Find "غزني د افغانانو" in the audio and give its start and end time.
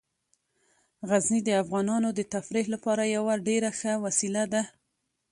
1.09-2.09